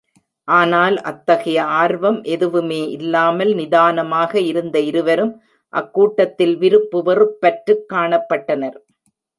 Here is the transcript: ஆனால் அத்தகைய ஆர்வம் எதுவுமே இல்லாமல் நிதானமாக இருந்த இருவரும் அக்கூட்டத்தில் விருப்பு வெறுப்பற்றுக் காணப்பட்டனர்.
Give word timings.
ஆனால் 0.47 0.95
அத்தகைய 1.01 1.65
ஆர்வம் 1.81 2.17
எதுவுமே 2.27 2.81
இல்லாமல் 2.89 3.51
நிதானமாக 3.53 4.41
இருந்த 4.41 4.79
இருவரும் 4.81 5.33
அக்கூட்டத்தில் 5.73 6.55
விருப்பு 6.57 6.99
வெறுப்பற்றுக் 7.03 7.85
காணப்பட்டனர். 7.93 8.77